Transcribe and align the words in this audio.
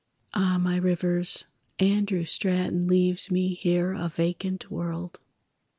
Ah, 0.33 0.57
my 0.59 0.77
rivers, 0.77 1.45
Andrew 1.77 2.25
Straton 2.25 2.87
Leaves 2.87 3.29
me 3.29 3.49
here 3.53 3.91
a 3.93 4.09
vacant 4.09 4.71
world! 4.71 5.19